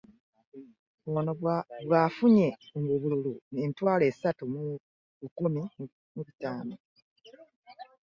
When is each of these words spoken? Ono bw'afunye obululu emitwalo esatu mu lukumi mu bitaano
Ono 1.17 1.31
bw'afunye 1.87 2.47
obululu 2.93 3.33
emitwalo 3.63 4.03
esatu 4.11 4.43
mu 4.51 4.61
lukumi 5.21 5.63
mu 6.13 6.21
bitaano 6.27 6.75